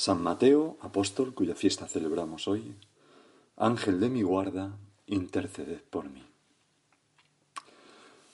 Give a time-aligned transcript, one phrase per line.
[0.00, 2.76] San Mateo, apóstol, cuya fiesta celebramos hoy,
[3.56, 6.24] Ángel de mi guarda, interceded por mí.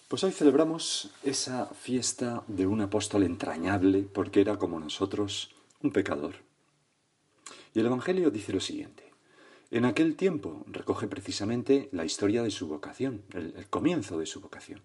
[0.08, 6.34] Pues hoy celebramos esa fiesta de un apóstol entrañable, porque era como nosotros, un pecador.
[7.72, 9.10] Y el Evangelio dice lo siguiente.
[9.70, 14.42] En aquel tiempo recoge precisamente la historia de su vocación, el, el comienzo de su
[14.42, 14.82] vocación.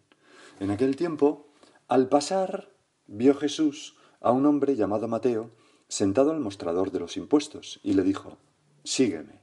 [0.62, 1.46] En aquel tiempo,
[1.90, 2.70] al pasar,
[3.06, 5.52] vio Jesús a un hombre llamado Mateo,
[5.90, 8.38] sentado al mostrador de los impuestos y le dijo,
[8.84, 9.42] sígueme.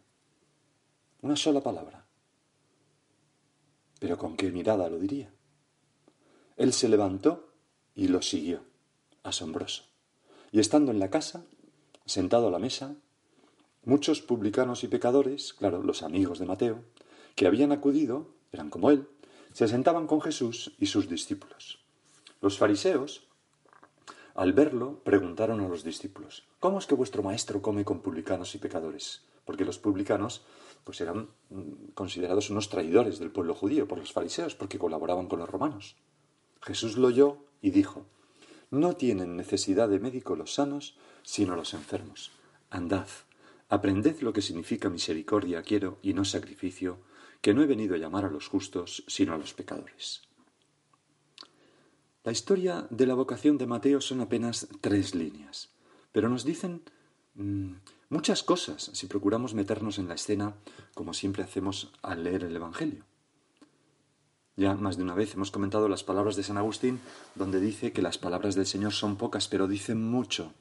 [1.20, 2.06] Una sola palabra.
[3.98, 5.32] Pero con qué mirada lo diría.
[6.56, 7.52] Él se levantó
[7.94, 8.62] y lo siguió,
[9.22, 9.84] asombroso.
[10.52, 11.44] Y estando en la casa,
[12.04, 12.94] sentado a la mesa,
[13.84, 16.84] muchos publicanos y pecadores, claro, los amigos de Mateo,
[17.34, 19.08] que habían acudido, eran como él,
[19.52, 21.80] se sentaban con Jesús y sus discípulos.
[22.40, 23.25] Los fariseos
[24.36, 28.58] al verlo, preguntaron a los discípulos, ¿cómo es que vuestro maestro come con publicanos y
[28.58, 29.24] pecadores?
[29.46, 30.44] Porque los publicanos
[30.84, 35.38] pues eran mm, considerados unos traidores del pueblo judío por los fariseos, porque colaboraban con
[35.38, 35.96] los romanos.
[36.60, 38.04] Jesús lo oyó y dijo,
[38.70, 42.30] no tienen necesidad de médico los sanos, sino los enfermos.
[42.68, 43.08] Andad,
[43.70, 46.98] aprended lo que significa misericordia quiero y no sacrificio,
[47.40, 50.25] que no he venido a llamar a los justos, sino a los pecadores.
[52.26, 55.70] La historia de la vocación de Mateo son apenas tres líneas,
[56.10, 56.82] pero nos dicen
[57.34, 57.74] mm,
[58.08, 60.56] muchas cosas si procuramos meternos en la escena
[60.92, 63.04] como siempre hacemos al leer el Evangelio.
[64.56, 66.98] Ya más de una vez hemos comentado las palabras de San Agustín,
[67.36, 70.52] donde dice que las palabras del Señor son pocas, pero dicen mucho,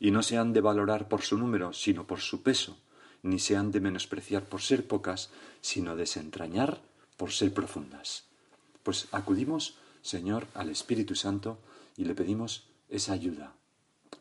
[0.00, 2.76] y no se han de valorar por su número, sino por su peso,
[3.22, 5.30] ni se han de menospreciar por ser pocas,
[5.62, 6.82] sino desentrañar
[7.16, 8.24] por ser profundas.
[8.82, 11.58] Pues acudimos Señor, al Espíritu Santo
[11.96, 13.54] y le pedimos esa ayuda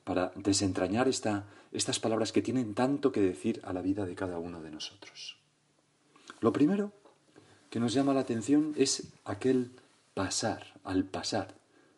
[0.03, 4.61] para desentrañar estas palabras que tienen tanto que decir a la vida de cada uno
[4.61, 5.37] de nosotros.
[6.41, 6.91] Lo primero
[7.69, 9.71] que nos llama la atención es aquel
[10.13, 11.55] pasar, al pasar.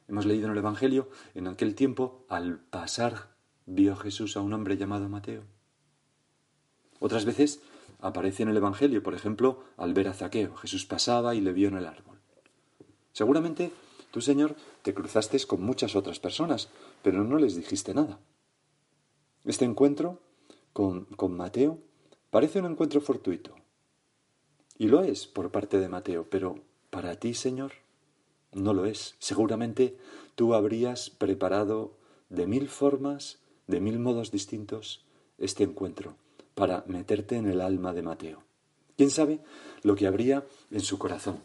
[0.08, 3.30] Hemos leído en el Evangelio, en aquel tiempo, al pasar
[3.66, 5.44] vio Jesús a un hombre llamado Mateo.
[7.00, 7.62] Otras veces
[8.02, 10.56] aparece en el Evangelio, por ejemplo, al ver a Zaqueo.
[10.56, 12.11] Jesús pasaba y le vio en el árbol.
[13.14, 13.72] Seguramente
[14.12, 16.70] tú, Señor, te cruzaste con muchas otras personas,
[17.04, 18.20] pero no les dijiste nada.
[19.46, 20.20] Este encuentro
[20.74, 21.80] con, con Mateo
[22.30, 23.56] parece un encuentro fortuito.
[24.78, 26.56] Y lo es por parte de Mateo, pero
[26.90, 27.74] para ti, Señor,
[28.52, 29.16] no lo es.
[29.20, 29.98] Seguramente
[30.36, 31.98] tú habrías preparado
[32.30, 35.06] de mil formas, de mil modos distintos,
[35.38, 36.16] este encuentro
[36.54, 38.44] para meterte en el alma de Mateo.
[38.98, 39.40] ¿Quién sabe
[39.84, 41.44] lo que habría en su corazón?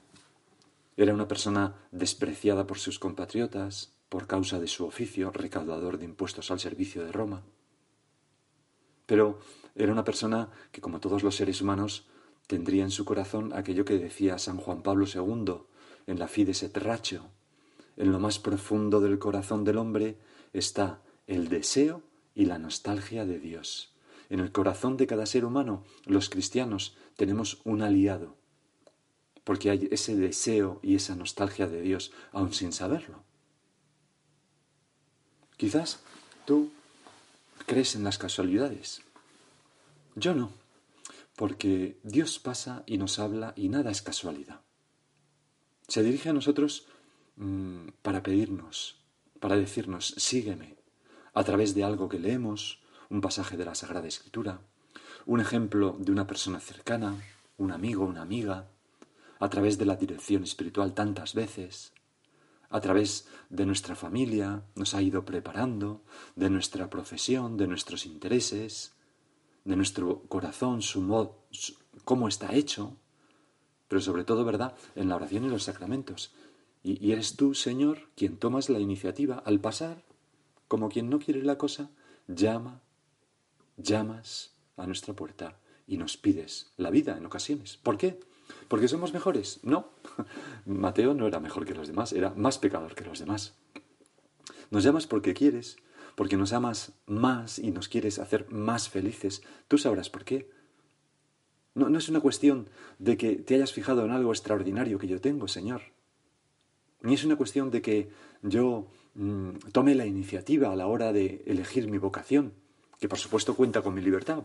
[0.97, 6.51] Era una persona despreciada por sus compatriotas por causa de su oficio, recaudador de impuestos
[6.51, 7.43] al servicio de Roma.
[9.05, 9.39] Pero
[9.75, 12.07] era una persona que, como todos los seres humanos,
[12.47, 15.55] tendría en su corazón aquello que decía San Juan Pablo II
[16.07, 17.23] en la Fides et Ratio.
[17.97, 20.19] En lo más profundo del corazón del hombre
[20.53, 22.03] está el deseo
[22.35, 23.95] y la nostalgia de Dios.
[24.29, 28.37] En el corazón de cada ser humano, los cristianos, tenemos un aliado,
[29.47, 33.23] porque hay ese deseo y esa nostalgia de Dios aún sin saberlo.
[35.57, 36.01] Quizás
[36.45, 36.73] tú
[37.65, 39.03] crees en las casualidades.
[40.17, 40.51] Yo no,
[41.37, 44.63] porque Dios pasa y nos habla y nada es casualidad.
[45.87, 46.89] Se dirige a nosotros
[47.37, 48.97] mm, para pedirnos,
[49.39, 50.75] para decirnos, sígueme,
[51.35, 54.61] a través de algo que leemos, un pasaje de la Sagrada Escritura,
[55.25, 57.15] un ejemplo de una persona cercana,
[57.59, 58.67] un amigo, una amiga,
[59.39, 61.93] a través de la dirección espiritual tantas veces,
[62.69, 66.03] a través de nuestra familia, nos ha ido preparando,
[66.35, 68.95] de nuestra profesión, de nuestros intereses,
[69.65, 71.39] de nuestro corazón, su modo,
[72.05, 72.97] cómo está hecho,
[73.89, 76.33] pero sobre todo, ¿verdad?, en la oración y los sacramentos.
[76.83, 80.05] Y, y eres tú, Señor, quien tomas la iniciativa al pasar,
[80.69, 81.91] como quien no quiere la cosa,
[82.27, 82.83] llama,
[83.77, 87.77] llamas a nuestra puerta y nos pides la vida en ocasiones.
[87.77, 88.21] ¿Por qué?
[88.69, 89.61] ¿Porque somos mejores?
[89.63, 89.91] No.
[90.67, 93.55] Mateo no era mejor que los demás, era más pecador que los demás.
[94.71, 95.77] Nos llamas porque quieres,
[96.17, 99.43] porque nos amas más y nos quieres hacer más felices.
[99.69, 100.51] Tú sabrás por qué.
[101.75, 105.21] No, no es una cuestión de que te hayas fijado en algo extraordinario que yo
[105.21, 105.83] tengo, Señor.
[107.03, 108.11] Ni es una cuestión de que
[108.43, 112.53] yo mm, tome la iniciativa a la hora de elegir mi vocación,
[112.99, 114.43] que por supuesto cuenta con mi libertad.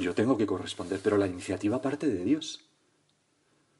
[0.00, 2.67] yo tengo que corresponder, pero la iniciativa parte de Dios.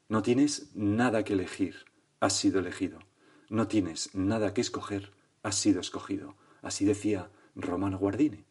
[0.09, 1.85] No tienes nada que elegir,
[2.19, 2.97] has sido elegido.
[3.47, 5.11] No tienes nada que escoger,
[5.43, 6.35] has sido escogido.
[6.63, 8.43] Así decía Romano Guardini.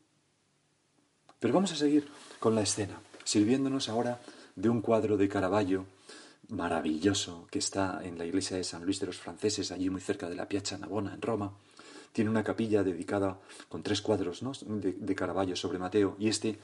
[1.40, 2.06] Pero vamos a seguir
[2.38, 4.20] con la escena, sirviéndonos ahora
[4.55, 5.87] de un cuadro de Caravaggio
[6.49, 10.28] maravilloso que está en la iglesia de San Luis de los Franceses, allí muy cerca
[10.28, 11.52] de la Piazza Navona, en Roma.
[12.12, 13.37] Tiene una capilla dedicada
[13.69, 16.58] con tres cuadros de, de Caravaggio sobre Mateo y este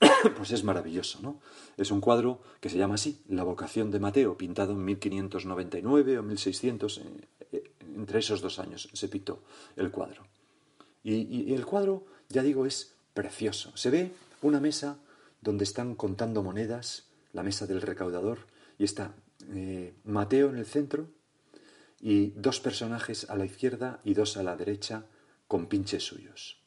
[0.36, 1.40] pues es maravilloso, ¿no?
[1.76, 6.22] Es un cuadro que se llama así, La vocación de Mateo, pintado en 1599 o
[6.22, 7.02] 1600, eh,
[7.52, 9.42] eh, entre esos dos años se pintó
[9.76, 10.26] el cuadro.
[11.02, 13.74] Y, el cuadro, ya digo, es precioso.
[13.76, 14.12] Se ve
[14.42, 14.98] una mesa
[15.40, 18.40] donde están contando monedas, la mesa del recaudador,
[18.78, 19.14] y está
[19.50, 21.08] eh, Mateo en el centro
[22.00, 25.06] y dos personajes a la izquierda y dos a la derecha
[25.46, 26.60] con pinches suyos.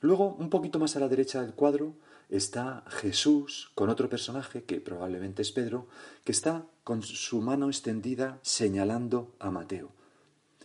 [0.00, 1.96] Luego, un poquito más a la derecha del cuadro,
[2.28, 5.86] está Jesús con otro personaje, que probablemente es Pedro,
[6.24, 9.90] que está con su mano extendida señalando a Mateo.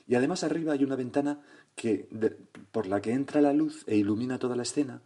[0.08, 1.42] Y además arriba hay una ventana
[1.76, 2.08] que,
[2.72, 5.02] por la que entra la luz e ilumina toda la escena.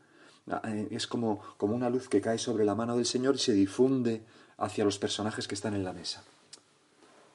[0.47, 3.39] Ah, eh, es como, como una luz que cae sobre la mano del Señor y
[3.39, 4.23] se difunde
[4.57, 6.23] hacia los personajes que están en la mesa.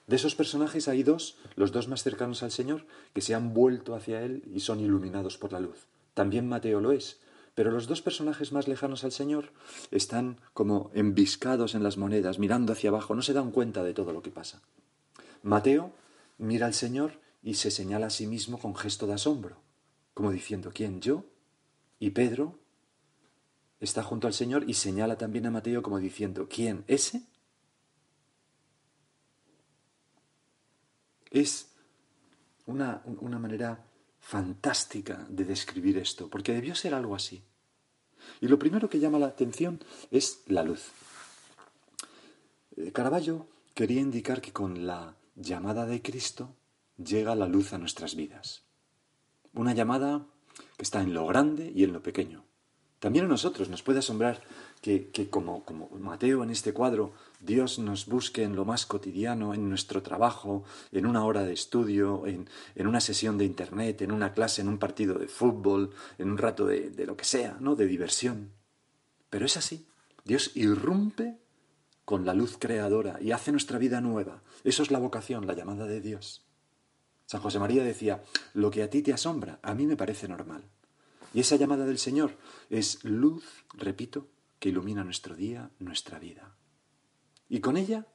[0.06, 3.94] De esos personajes hay dos, los dos más cercanos al Señor, que se han vuelto
[3.94, 5.86] hacia Él y son iluminados por la luz.
[6.14, 7.20] También Mateo lo es,
[7.54, 9.52] pero los dos personajes más lejanos al Señor
[9.90, 14.12] están como embiscados en las monedas, mirando hacia abajo, no se dan cuenta de todo
[14.12, 14.62] lo que pasa.
[15.42, 15.92] Mateo
[16.38, 19.62] mira al Señor y se señala a sí mismo con gesto de asombro,
[20.14, 21.00] como diciendo, ¿quién?
[21.00, 21.24] ¿Yo?
[21.98, 22.58] Y Pedro
[23.80, 26.84] está junto al Señor y señala también a Mateo como diciendo, ¿quién?
[26.86, 27.22] ¿Ese?
[31.30, 31.70] Es
[32.66, 33.84] una, una manera
[34.30, 37.42] fantástica de describir esto, porque debió ser algo así.
[38.40, 39.82] Y lo primero que llama la atención
[40.12, 40.92] es la luz.
[42.76, 46.54] Eh, Caravaggio quería indicar que con la llamada de Cristo
[46.96, 48.62] llega la luz a nuestras vidas.
[49.52, 50.24] Una llamada
[50.76, 52.44] que está en lo grande y en lo pequeño.
[53.00, 54.42] También a nosotros nos puede asombrar
[54.80, 55.64] que, como,
[55.98, 61.06] Mateo en este cuadro, Dios nos busque en lo más cotidiano, en nuestro trabajo, en
[61.06, 62.48] una hora de estudio, en,
[62.86, 66.66] una sesión de internet, en una clase, en un partido de fútbol, en un rato
[66.66, 67.76] de, de lo que sea, ¿no?
[67.76, 68.52] De diversión.
[69.28, 69.86] Pero es así.
[70.24, 71.38] Dios irrumpe
[72.04, 74.42] con la luz creadora y hace nuestra vida nueva.
[74.64, 76.46] Eso es la vocación, la llamada de Dios.
[77.26, 78.24] San José María decía,
[78.54, 80.64] lo que a ti te asombra, a mí me parece normal.
[81.32, 82.32] Y esa llamada del Señor
[82.70, 83.44] es luz,
[83.74, 84.26] repito,
[84.60, 86.54] que ilumina nuestro día, nuestra vida.
[87.48, 88.06] Y con ella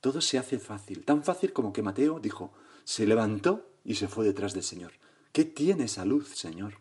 [0.00, 2.52] todo se hace fácil, tan fácil como que Mateo dijo,
[2.84, 4.92] se levantó y se fue detrás del Señor.
[5.32, 6.74] ¿Qué tiene esa luz, Señor?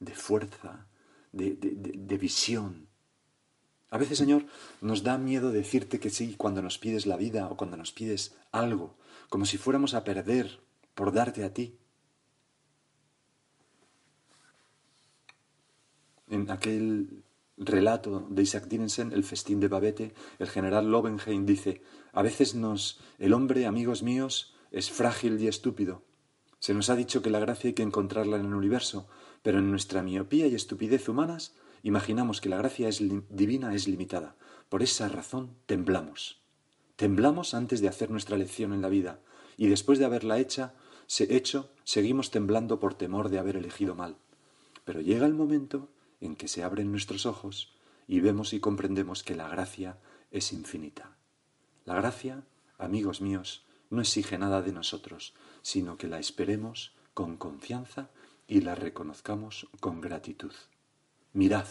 [0.00, 0.86] De fuerza,
[1.32, 2.88] de, de, visión.
[3.90, 4.46] A veces, Señor,
[4.80, 8.36] nos da miedo decirte que sí cuando nos pides la vida o cuando nos pides
[8.52, 8.96] algo,
[9.28, 10.60] como si fuéramos a perder
[10.94, 11.76] por darte a ti.
[16.28, 17.24] En aquel
[17.60, 23.00] relato de Isaac Dinesen, El festín de Babete, el general Lobenheim dice, a veces nos,
[23.18, 26.02] el hombre, amigos míos, es frágil y estúpido.
[26.58, 29.08] Se nos ha dicho que la gracia hay que encontrarla en el universo,
[29.42, 34.36] pero en nuestra miopía y estupidez humanas imaginamos que la gracia es divina es limitada.
[34.68, 36.40] Por esa razón temblamos.
[36.96, 39.20] Temblamos antes de hacer nuestra lección en la vida,
[39.56, 40.74] y después de haberla hecha,
[41.06, 44.16] se hecho, seguimos temblando por temor de haber elegido mal.
[44.84, 45.88] Pero llega el momento
[46.20, 47.74] en que se abren nuestros ojos
[48.06, 49.98] y vemos y comprendemos que la gracia
[50.30, 51.16] es infinita.
[51.84, 52.44] La gracia,
[52.78, 58.10] amigos míos, no exige nada de nosotros, sino que la esperemos con confianza
[58.46, 60.52] y la reconozcamos con gratitud.
[61.32, 61.66] Mirad,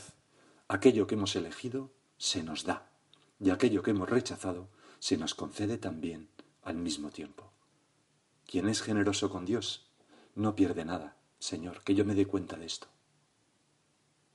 [0.67, 2.89] aquello que hemos elegido se nos da,
[3.39, 6.29] y aquello que hemos rechazado se nos concede también
[6.63, 7.51] al mismo tiempo.
[8.45, 9.85] quien es generoso con Dios
[10.33, 11.17] no pierde nada.
[11.37, 12.87] Señor, que yo me dé cuenta de esto.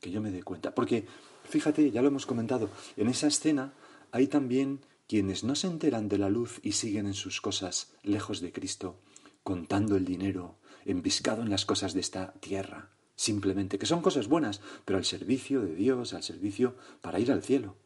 [0.05, 0.75] Que yo me dé cuenta.
[0.75, 1.07] Porque,
[1.45, 2.69] fíjate, ya lo hemos comentado,
[2.99, 3.73] en esa escena
[4.13, 8.43] hay también quienes no se enteran de la luz y siguen en sus cosas lejos
[8.43, 9.01] de Cristo,
[9.43, 14.61] contando el dinero, embiscado en las cosas de esta tierra, simplemente, que son cosas buenas,
[14.85, 17.79] pero al servicio de Dios, al servicio para ir al cielo.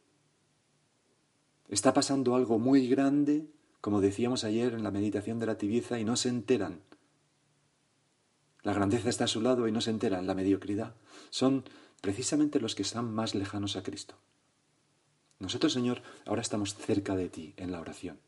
[1.69, 3.47] Está pasando algo muy grande,
[3.79, 6.81] como decíamos ayer en la meditación de la tibieza, y no se enteran.
[8.61, 10.95] La grandeza está a su lado y no se enteran, la mediocridad.
[11.29, 11.63] Son
[12.01, 14.15] precisamente los que están más lejanos a Cristo.
[15.39, 18.19] Nosotros, Señor, ahora estamos cerca de ti en la oración.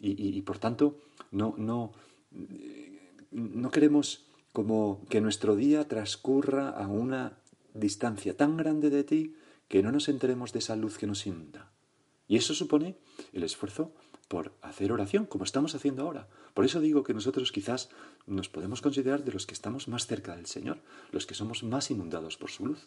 [0.00, 0.96] Y, por tanto,
[1.32, 1.92] no, no,
[3.32, 7.38] no queremos como que nuestro día transcurra a una
[7.74, 9.34] distancia tan grande de ti
[9.66, 11.72] que no nos enteremos de esa luz que nos inunda.
[12.28, 12.96] Y eso supone
[13.32, 13.92] el esfuerzo
[14.28, 16.28] por hacer oración, como estamos haciendo ahora.
[16.54, 17.88] Por eso digo que nosotros quizás
[18.26, 20.78] nos podemos considerar de los que estamos más cerca del Señor,
[21.10, 22.86] los que somos más inundados por su luz,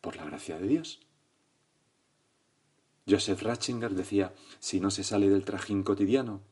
[0.00, 1.00] por la gracia de Dios.
[3.08, 6.42] Joseph Ratzinger decía, si no se sale del trajín cotidiano,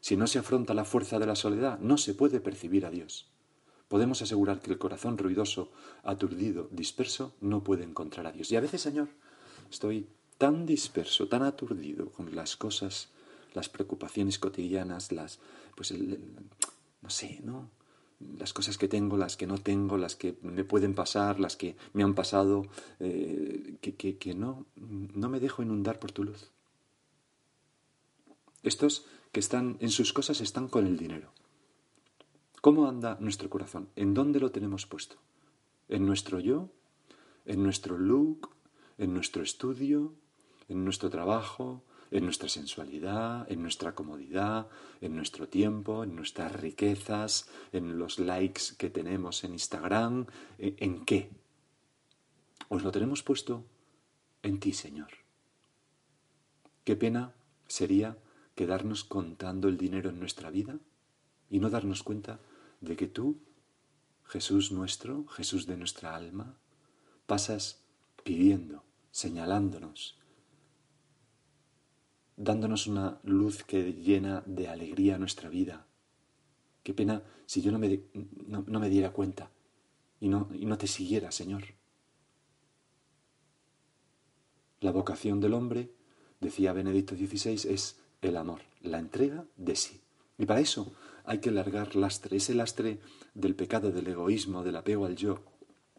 [0.00, 3.28] si no se afronta la fuerza de la soledad, no se puede percibir a Dios.
[3.88, 5.72] Podemos asegurar que el corazón ruidoso,
[6.02, 8.50] aturdido, disperso, no puede encontrar a Dios.
[8.50, 9.08] Y a veces, Señor,
[9.70, 10.08] estoy
[10.38, 13.08] tan disperso, tan aturdido con las cosas,
[13.54, 15.38] las preocupaciones cotidianas, las,
[15.74, 15.92] pues,
[17.02, 17.70] no sé, ¿no?
[18.38, 21.76] las cosas que tengo, las que no tengo, las que me pueden pasar, las que
[21.92, 22.66] me han pasado,
[22.98, 26.50] eh, que, que, que no, no me dejo inundar por tu luz.
[28.62, 31.30] Estos que están en sus cosas están con el dinero.
[32.62, 33.88] ¿Cómo anda nuestro corazón?
[33.96, 35.16] ¿En dónde lo tenemos puesto?
[35.88, 36.70] ¿En nuestro yo?
[37.44, 38.50] ¿En nuestro look?
[38.98, 40.14] ¿En nuestro estudio?
[40.68, 41.84] ¿En nuestro trabajo?
[42.10, 44.68] En nuestra sensualidad, en nuestra comodidad,
[45.00, 50.26] en nuestro tiempo, en nuestras riquezas, en los likes que tenemos en Instagram,
[50.58, 51.30] ¿en qué?
[52.68, 53.64] Os lo tenemos puesto
[54.42, 55.08] en ti, Señor.
[56.84, 57.34] Qué pena
[57.66, 58.16] sería
[58.54, 60.78] quedarnos contando el dinero en nuestra vida
[61.50, 62.40] y no darnos cuenta
[62.80, 63.38] de que tú,
[64.24, 66.56] Jesús nuestro, Jesús de nuestra alma,
[67.26, 67.84] pasas
[68.24, 70.18] pidiendo, señalándonos,
[72.36, 75.86] dándonos una luz que llena de alegría nuestra vida.
[76.82, 78.02] Qué pena si yo no me,
[78.46, 79.50] no, me diera cuenta
[80.20, 81.64] y no, y no te siguiera, Señor.
[84.80, 85.90] La vocación del hombre,
[86.40, 90.02] decía Benedicto XVI, es el amor, la entrega de sí.
[90.38, 90.92] Y para eso
[91.24, 93.00] hay que largar lastre, ese lastre
[93.34, 95.42] del pecado, del egoísmo, del apego al yo,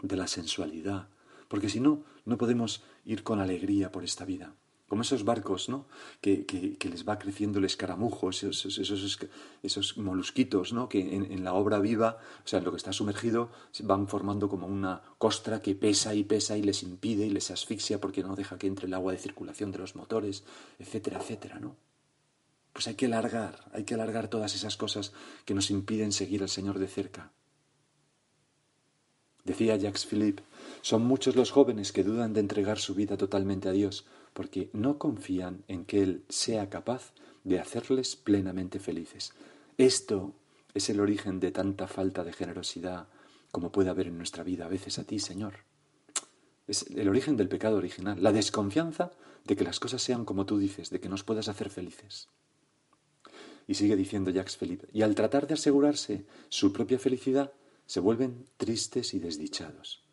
[0.02, 1.10] de la sensualidad,
[1.48, 4.56] porque si no, no podemos ir con alegría por esta vida
[4.88, 5.86] como esos barcos, ¿no?
[6.22, 9.20] Que, que, les va creciendo el escaramujo, esos, esos,
[9.62, 10.88] esos molusquitos, ¿no?
[10.88, 13.50] Que en, la obra viva, o sea, en lo que está sumergido,
[13.84, 18.00] van formando como una costra que pesa y pesa y les impide y les asfixia
[18.00, 20.46] porque no deja que entre el agua de circulación de los motores,
[20.80, 21.76] etcétera, etcétera, ¿no?
[22.72, 25.12] Pues hay que alargar, hay que alargar todas esas cosas
[25.46, 27.32] que nos impiden seguir al Señor de cerca.
[29.44, 30.44] Decía Jacques Philippe,
[30.82, 34.06] son muchos los jóvenes que dudan de entregar su vida totalmente a Dios,
[34.38, 37.12] porque no confían en que Él sea capaz
[37.44, 39.34] de hacerles plenamente felices.
[39.80, 40.36] Esto
[40.76, 43.08] es el origen de tanta falta de generosidad
[43.52, 45.56] como puede haber en nuestra vida a veces a ti, Señor.
[46.68, 49.12] Es el origen del pecado original, la desconfianza
[49.44, 52.30] de que las cosas sean como tú dices, de que nos puedas hacer felices.
[53.66, 57.54] Y sigue diciendo Jacques Philippe, y al tratar de asegurarse su propia felicidad,
[57.88, 60.04] se vuelven tristes y desdichados.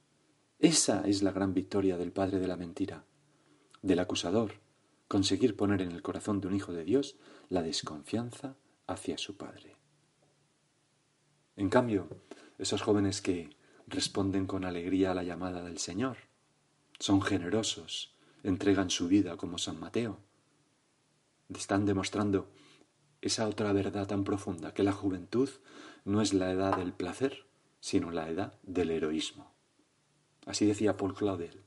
[0.59, 3.05] Esa es la gran victoria del padre de la mentira,
[3.85, 4.55] del acusador,
[5.09, 7.17] conseguir poner en el corazón de un hijo de Dios
[7.51, 9.77] la desconfianza hacia su Padre.
[11.57, 12.09] En cambio,
[12.59, 13.51] esos jóvenes que
[13.87, 16.17] responden con alegría a la llamada del Señor,
[16.99, 20.19] son generosos, entregan su vida como San Mateo,
[21.55, 22.51] están demostrando
[23.21, 25.51] esa otra verdad tan profunda, que la juventud
[26.07, 27.47] no es la edad del placer,
[27.81, 29.53] sino la edad del heroísmo.
[30.47, 31.64] Así decía Paul Claudel.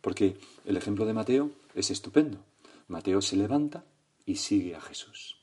[0.00, 2.44] Porque el ejemplo de Mateo es estupendo.
[2.86, 3.84] Mateo se levanta
[4.24, 5.42] y sigue a Jesús.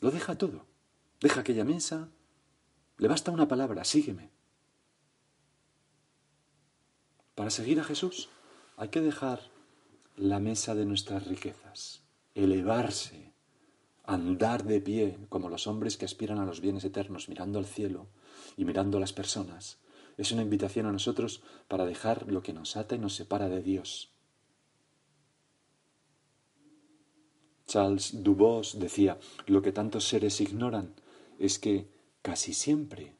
[0.00, 0.66] Lo deja todo.
[1.20, 2.08] Deja aquella mesa.
[2.98, 4.30] Le basta una palabra, sígueme.
[7.34, 8.28] Para seguir a Jesús
[8.76, 9.50] hay que dejar
[10.16, 12.02] la mesa de nuestras riquezas,
[12.34, 13.32] elevarse,
[14.04, 18.08] andar de pie como los hombres que aspiran a los bienes eternos, mirando al cielo
[18.56, 19.78] y mirando a las personas,
[20.16, 23.62] es una invitación a nosotros para dejar lo que nos ata y nos separa de
[23.62, 24.12] Dios.
[27.66, 30.94] Charles Dubos decía, lo que tantos seres ignoran
[31.38, 31.88] es que
[32.20, 33.14] casi siempre,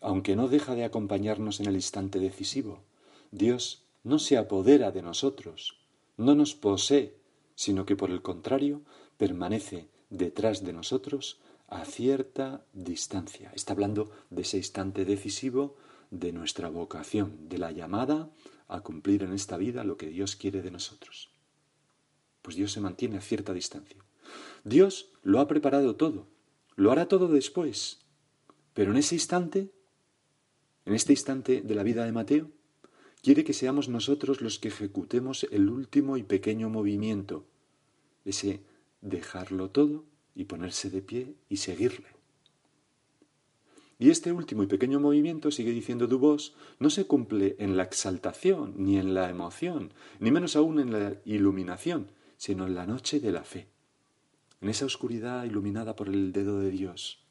[0.00, 2.84] aunque no deja de acompañarnos en el instante decisivo,
[3.30, 5.78] Dios no se apodera de nosotros,
[6.16, 7.16] no nos posee,
[7.54, 8.82] sino que por el contrario
[9.16, 13.50] permanece detrás de nosotros a cierta distancia.
[13.54, 15.76] Está hablando de ese instante decisivo
[16.10, 18.30] de nuestra vocación, de la llamada
[18.68, 21.30] a cumplir en esta vida lo que Dios quiere de nosotros.
[22.42, 23.96] Pues Dios se mantiene a cierta distancia.
[24.64, 26.26] Dios lo ha preparado todo,
[26.74, 28.00] lo hará todo después,
[28.74, 29.70] pero en ese instante,
[30.84, 32.50] en este instante de la vida de Mateo,
[33.22, 37.46] quiere que seamos nosotros los que ejecutemos el último y pequeño movimiento,
[38.24, 38.62] ese
[39.00, 42.15] dejarlo todo y ponerse de pie y seguirle.
[43.98, 48.74] Y este último y pequeño movimiento, sigue diciendo Dubos, no se cumple en la exaltación,
[48.76, 53.32] ni en la emoción, ni menos aún en la iluminación, sino en la noche de
[53.32, 53.68] la fe,
[54.60, 57.22] en esa oscuridad iluminada por el dedo de Dios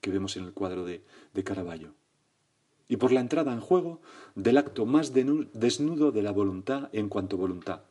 [0.00, 1.04] que vemos en el cuadro de,
[1.34, 1.94] de Caravaggio,
[2.88, 4.00] y por la entrada en juego
[4.34, 7.82] del acto más desnudo de la voluntad en cuanto voluntad,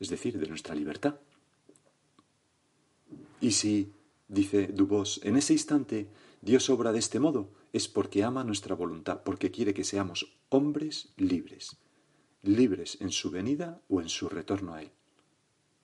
[0.00, 1.16] es decir, de nuestra libertad.
[3.40, 3.92] Y si,
[4.26, 6.08] dice Dubos, en ese instante
[6.40, 11.12] Dios obra de este modo, es porque ama nuestra voluntad, porque quiere que seamos hombres
[11.16, 11.76] libres,
[12.42, 14.90] libres en su venida o en su retorno a Él,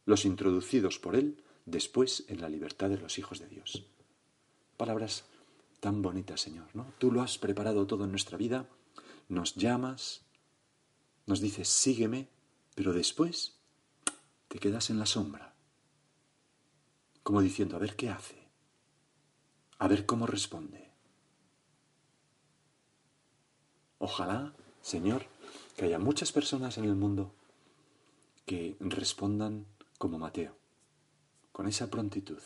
[0.05, 3.87] los introducidos por Él después en la libertad de los hijos de Dios.
[4.77, 5.25] Palabras
[5.81, 6.87] tan bonitas, Señor, ¿no?
[6.99, 8.69] Tú lo has preparado todo en nuestra vida,
[9.29, 10.25] nos llamas,
[11.27, 12.29] nos dices, sígueme,
[12.75, 13.59] pero después
[14.49, 15.55] te quedas en la sombra,
[17.23, 18.49] como diciendo, a ver qué hace,
[19.79, 20.84] a ver cómo responde.
[24.05, 25.25] Ojalá, Señor,
[25.79, 27.33] que haya muchas personas en el mundo
[28.45, 29.65] que respondan
[29.97, 30.55] como Mateo,
[31.53, 32.43] con esa prontitud.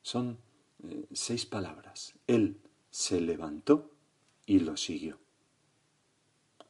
[0.00, 0.38] Son
[0.82, 2.14] eh, seis palabras.
[2.26, 2.58] Él
[2.90, 3.90] se levantó
[4.46, 5.18] y lo siguió.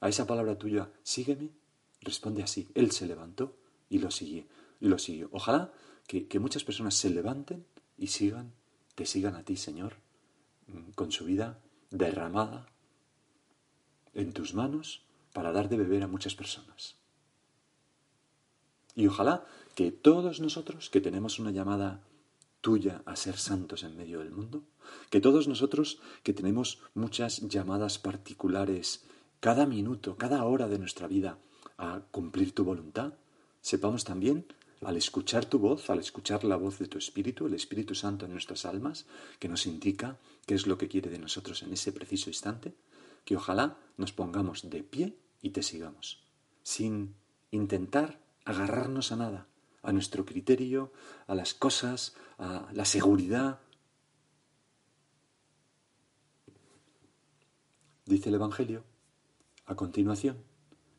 [0.01, 1.51] A esa palabra tuya, sígueme,
[2.01, 2.67] responde así.
[2.75, 3.57] Él se levantó
[3.89, 4.47] y lo siguió.
[4.81, 5.29] Y lo siguió.
[5.31, 5.73] Ojalá
[6.09, 7.65] que, que muchas personas se levanten
[7.97, 8.53] y sigan,
[8.97, 9.95] te sigan a ti, Señor,
[10.67, 11.61] mm, con su vida
[11.93, 12.74] derramada
[14.15, 16.97] en tus manos para dar de beber a muchas personas.
[18.95, 22.01] Y ojalá que todos nosotros que tenemos una llamada
[22.61, 24.63] tuya a ser santos en medio del mundo,
[25.11, 29.05] que todos nosotros que tenemos muchas llamadas particulares
[29.41, 31.39] cada minuto, cada hora de nuestra vida
[31.77, 33.15] a cumplir tu voluntad,
[33.61, 34.47] sepamos también
[34.81, 38.33] al escuchar tu voz, al escuchar la voz de tu Espíritu, el Espíritu Santo en
[38.33, 39.07] nuestras almas,
[39.39, 42.75] que nos indica qué es lo que quiere de nosotros en ese preciso instante,
[43.25, 46.25] que ojalá nos pongamos de pie y te sigamos,
[46.63, 47.15] sin
[47.51, 49.49] intentar agarrarnos a nada,
[49.83, 50.93] a nuestro criterio,
[51.27, 53.61] a las cosas, a la seguridad.
[58.07, 58.85] Dice el Evangelio,
[59.67, 60.43] a continuación,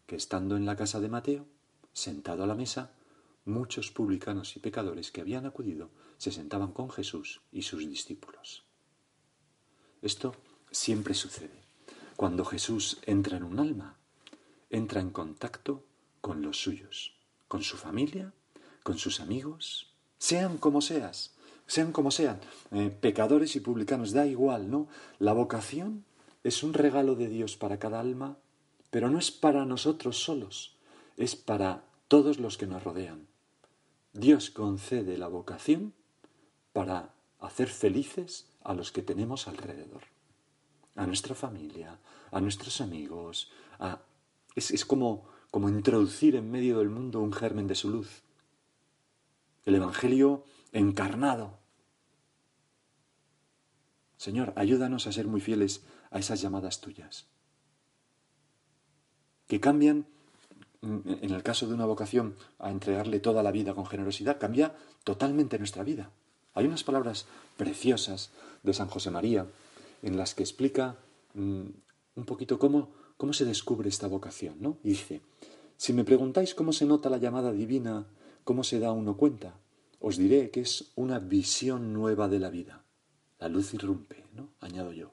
[0.07, 1.47] que estando en la casa de Mateo,
[1.93, 2.93] sentado a la mesa,
[3.45, 8.65] muchos publicanos y pecadores que habían acudido se sentaban con Jesús y sus discípulos.
[10.01, 10.35] Esto
[10.71, 11.64] siempre sucede.
[12.15, 13.97] Cuando Jesús entra en un alma,
[14.69, 15.83] entra en contacto
[16.21, 17.13] con los suyos,
[17.49, 18.31] con su familia,
[18.83, 21.35] con sus amigos, sean como seas,
[21.67, 22.39] sean como sean,
[22.71, 24.87] eh, pecadores y publicanos, da igual, ¿no?
[25.19, 26.05] La vocación
[26.45, 28.37] es un regalo de Dios para cada alma,
[28.91, 30.77] pero no es para nosotros solos,
[31.17, 33.27] es para todos los que nos rodean.
[34.13, 35.93] Dios concede la vocación
[36.71, 40.14] para hacer felices a los que tenemos alrededor
[40.95, 41.97] a nuestra familia,
[42.31, 43.51] a nuestros amigos.
[43.79, 43.99] A...
[44.55, 48.23] Es, es como, como introducir en medio del mundo un germen de su luz.
[49.65, 51.57] El Evangelio encarnado.
[54.17, 57.25] Señor, ayúdanos a ser muy fieles a esas llamadas tuyas,
[59.47, 60.05] que cambian,
[60.81, 65.57] en el caso de una vocación, a entregarle toda la vida con generosidad, cambia totalmente
[65.59, 66.09] nuestra vida.
[66.53, 67.25] Hay unas palabras
[67.57, 68.31] preciosas
[68.63, 69.45] de San José María
[70.01, 70.97] en las que explica
[71.33, 71.65] mm,
[72.15, 74.77] un poquito cómo, cómo se descubre esta vocación, ¿no?
[74.83, 75.21] dice,
[75.77, 78.07] si me preguntáis cómo se nota la llamada divina,
[78.43, 79.57] cómo se da uno cuenta,
[79.99, 82.83] os diré que es una visión nueva de la vida.
[83.39, 84.49] La luz irrumpe, ¿no?
[84.59, 85.11] Añado yo.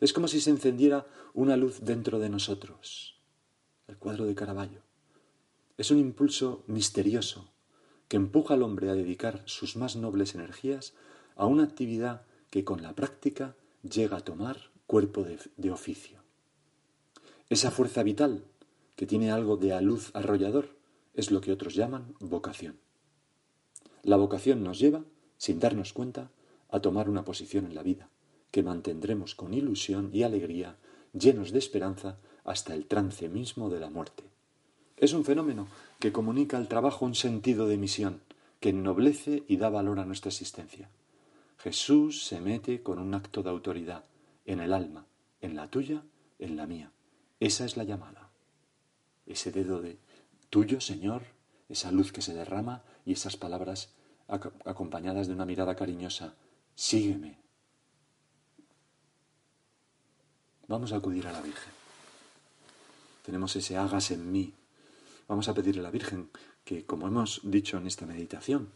[0.00, 3.20] Es como si se encendiera una luz dentro de nosotros.
[3.86, 4.82] El cuadro de Caravaggio.
[5.78, 7.50] Es un impulso misterioso
[8.08, 10.94] que empuja al hombre a dedicar sus más nobles energías
[11.36, 16.18] a una actividad que con la práctica llega a tomar cuerpo de, oficio.
[17.48, 18.44] Esa fuerza vital,
[18.96, 20.76] que tiene algo de aluz arrollador,
[21.14, 22.78] es lo que otros llaman vocación.
[24.02, 25.04] La vocación nos lleva,
[25.38, 26.30] sin darnos cuenta,
[26.68, 28.08] a tomar una posición en la vida,
[28.50, 30.76] que mantendremos con ilusión y alegría,
[31.12, 34.24] llenos de esperanza, hasta el trance mismo de la muerte.
[34.96, 38.20] Es un fenómeno que comunica al trabajo un sentido de misión,
[38.60, 40.90] que ennoblece y da valor a nuestra existencia.
[41.62, 44.04] Jesús se mete con un acto de autoridad
[44.46, 45.04] en el alma,
[45.42, 46.02] en la tuya,
[46.38, 46.90] en la mía.
[47.38, 48.30] Esa es la llamada.
[49.26, 49.98] Ese dedo de
[50.48, 51.22] tuyo, Señor,
[51.68, 53.92] esa luz que se derrama y esas palabras
[54.64, 56.34] acompañadas de una mirada cariñosa.
[56.74, 57.38] Sígueme.
[60.66, 61.72] Vamos a acudir a la Virgen.
[63.22, 64.54] Tenemos ese hagas en mí.
[65.28, 66.30] Vamos a pedirle a la Virgen
[66.64, 68.70] que, como hemos dicho en esta meditación,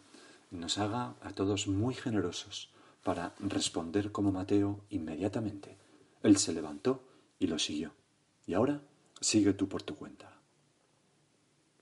[0.50, 2.73] nos haga a todos muy generosos
[3.04, 5.76] para responder como Mateo inmediatamente.
[6.22, 7.04] Él se levantó
[7.38, 7.92] y lo siguió.
[8.46, 8.82] Y ahora
[9.20, 10.33] sigue tú por tu cuenta.